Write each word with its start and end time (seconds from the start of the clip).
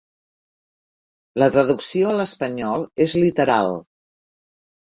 La 1.43 1.49
traducció 1.57 2.09
a 2.13 2.15
l'espanyol 2.21 2.89
és 3.07 3.17
literal. 3.25 3.73